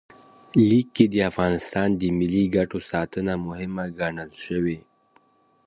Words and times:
لیک 0.69 0.87
کې 0.95 1.05
د 1.13 1.15
افغانستان 1.29 1.87
د 2.01 2.03
ملي 2.17 2.45
ګټو 2.55 2.79
ساتنه 2.91 3.33
مهمه 3.47 3.85
ګڼل 3.99 4.31
شوې. 4.45 4.77